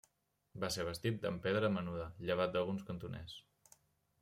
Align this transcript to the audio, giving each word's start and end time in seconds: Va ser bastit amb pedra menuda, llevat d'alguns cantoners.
Va 0.63 0.69
ser 0.75 0.85
bastit 0.87 1.27
amb 1.31 1.43
pedra 1.43 1.69
menuda, 1.77 2.09
llevat 2.31 2.57
d'alguns 2.57 2.89
cantoners. 2.91 3.37